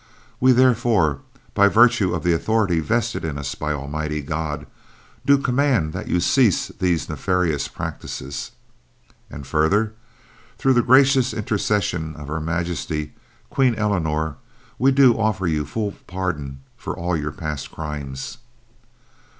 We 0.39 0.51
therefore, 0.51 1.19
by 1.53 1.67
virtue 1.67 2.15
of 2.15 2.23
the 2.23 2.33
authority 2.33 2.79
vested 2.79 3.23
in 3.23 3.37
us 3.37 3.53
by 3.53 3.71
Almighty 3.71 4.23
God, 4.23 4.65
do 5.27 5.37
command 5.37 5.93
that 5.93 6.07
you 6.07 6.19
cease 6.19 6.69
these 6.69 7.07
nefarious 7.07 7.67
practices!!!!! 7.67 8.49
And 9.29 9.45
further, 9.45 9.93
through 10.57 10.73
the 10.73 10.81
gracious 10.81 11.35
intercession 11.35 12.15
of 12.15 12.29
Her 12.29 12.41
Majesty, 12.41 13.13
Queen 13.51 13.75
Eleanor, 13.75 14.37
we 14.79 14.91
do 14.91 15.19
offer 15.19 15.45
you 15.45 15.65
full 15.67 15.91
pardon 16.07 16.61
for 16.75 16.97
all 16.97 17.15
your 17.15 17.31
past 17.31 17.69
crimes!!!!! 17.71 18.39